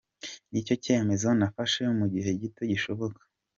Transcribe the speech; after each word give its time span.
Ni 0.51 0.61
icyemezo 0.75 1.27
nafasha 1.39 1.83
mu 1.99 2.05
gihe 2.13 2.29
gito 2.41 2.61
gishoboka. 2.71 3.21